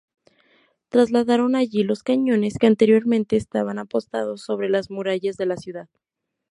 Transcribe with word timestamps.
Trasladaron 0.89 1.55
allí 1.55 1.83
los 1.83 2.01
cañones 2.01 2.57
que 2.57 2.65
anteriormente 2.65 3.35
estaban 3.35 3.77
apostados 3.77 4.41
sobre 4.41 4.67
las 4.67 4.89
murallas 4.89 5.37
de 5.37 5.45
la 5.45 5.57
ciudad. 5.57 5.89